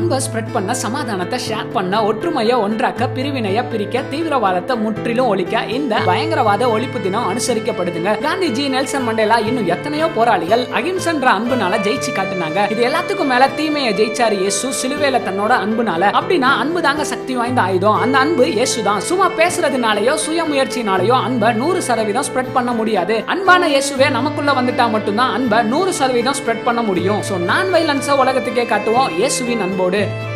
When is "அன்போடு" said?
29.68-29.88